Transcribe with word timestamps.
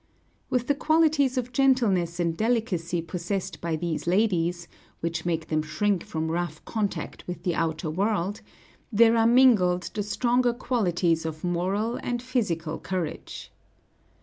With 0.49 0.65
the 0.65 0.73
qualities 0.73 1.37
of 1.37 1.51
gentleness 1.53 2.19
and 2.19 2.35
delicacy 2.35 3.03
possessed 3.03 3.61
by 3.61 3.75
these 3.75 4.07
ladies, 4.07 4.67
which 4.99 5.25
make 5.27 5.49
them 5.49 5.61
shrink 5.61 6.03
from 6.03 6.31
rough 6.31 6.65
contact 6.65 7.23
with 7.27 7.43
the 7.43 7.53
outer 7.53 7.91
world, 7.91 8.41
there 8.91 9.15
are 9.15 9.27
mingled 9.27 9.91
the 9.93 10.01
stronger 10.01 10.53
qualities 10.53 11.23
of 11.23 11.43
moral 11.43 11.97
and 12.01 12.19
physical 12.19 12.79
courage. 12.79 13.51